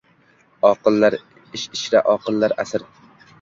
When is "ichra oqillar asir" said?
1.77-2.89